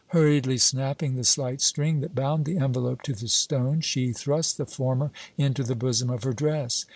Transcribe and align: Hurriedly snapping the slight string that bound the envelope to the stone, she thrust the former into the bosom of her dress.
Hurriedly 0.07 0.57
snapping 0.57 1.13
the 1.15 1.23
slight 1.23 1.61
string 1.61 1.99
that 1.99 2.15
bound 2.15 2.45
the 2.45 2.57
envelope 2.57 3.03
to 3.03 3.13
the 3.13 3.27
stone, 3.27 3.81
she 3.81 4.13
thrust 4.13 4.57
the 4.57 4.65
former 4.65 5.11
into 5.37 5.63
the 5.63 5.75
bosom 5.75 6.09
of 6.09 6.23
her 6.23 6.33
dress. 6.33 6.85